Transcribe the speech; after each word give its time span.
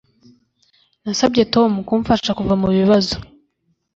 nasabye 1.03 1.43
tom 1.55 1.71
kumfasha 1.87 2.31
kuva 2.39 2.53
mubibazo 2.61 3.15